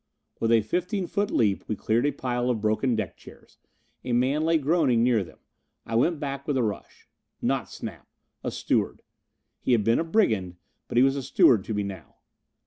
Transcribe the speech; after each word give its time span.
With 0.39 0.51
a 0.51 0.61
fifteen 0.61 1.05
foot 1.05 1.29
leap 1.29 1.63
we 1.67 1.75
cleared 1.75 2.07
a 2.07 2.11
pile 2.11 2.49
of 2.49 2.59
broken 2.59 2.95
deck 2.95 3.17
chairs. 3.17 3.59
A 4.03 4.13
man 4.13 4.41
lay 4.41 4.57
groaning 4.57 5.03
near 5.03 5.23
them. 5.23 5.37
I 5.85 5.93
went 5.93 6.19
back 6.19 6.47
with 6.47 6.57
a 6.57 6.63
rush. 6.63 7.07
Not 7.39 7.69
Snap! 7.69 8.07
A 8.43 8.49
steward. 8.49 9.03
He 9.59 9.73
had 9.73 9.83
been 9.83 9.99
a 9.99 10.03
brigand, 10.03 10.55
but 10.87 10.97
he 10.97 11.03
was 11.03 11.15
a 11.15 11.21
steward 11.21 11.63
to 11.65 11.75
me 11.75 11.83
now. 11.83 12.15